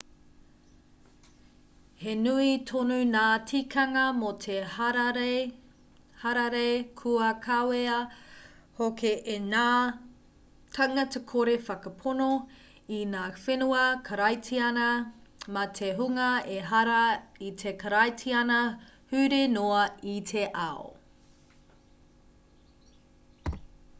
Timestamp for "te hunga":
15.81-16.31